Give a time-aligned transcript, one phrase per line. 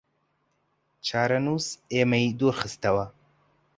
[1.07, 3.05] چارەنووس ئێمەی دوورخستەوە